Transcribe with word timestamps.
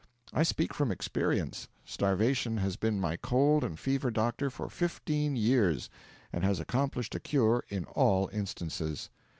I 0.33 0.41
speak 0.41 0.73
from 0.73 0.91
experience; 0.91 1.67
starvation 1.85 2.57
has 2.57 2.75
been 2.75 2.99
my 2.99 3.17
cold 3.17 3.63
and 3.63 3.77
fever 3.77 4.09
doctor 4.09 4.49
for 4.49 4.67
fifteen 4.67 5.35
years, 5.35 5.91
and 6.33 6.43
has 6.43 6.59
accomplished 6.59 7.13
a 7.13 7.19
cure 7.19 7.63
in 7.69 7.85
all 7.85 8.27
instances. 8.33 9.11